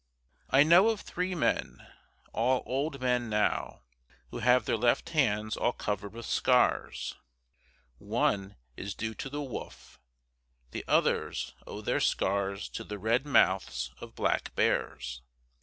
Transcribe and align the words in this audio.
I 0.49 0.63
know 0.63 0.89
of 0.89 1.01
three 1.01 1.35
men, 1.35 1.85
all 2.33 2.63
old 2.65 2.99
men 3.01 3.29
now, 3.29 3.83
who 4.31 4.39
have 4.39 4.65
their 4.65 4.75
left 4.75 5.09
hands 5.09 5.55
all 5.55 5.73
covered 5.73 6.13
with 6.13 6.25
scars. 6.25 7.13
One 7.99 8.55
is 8.75 8.95
due 8.95 9.13
to 9.13 9.29
the 9.29 9.43
wolf; 9.43 9.99
the 10.71 10.83
others 10.87 11.53
owe 11.67 11.81
their 11.81 11.99
scars 11.99 12.67
to 12.69 12.83
the 12.83 12.97
red 12.97 13.27
mouths 13.27 13.91
of 13.99 14.15
black 14.15 14.55
bears. 14.55 15.21